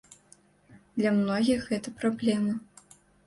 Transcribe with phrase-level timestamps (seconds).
[0.99, 2.57] Для многіх гэта праблема.